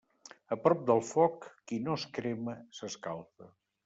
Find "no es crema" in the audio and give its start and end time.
1.89-2.57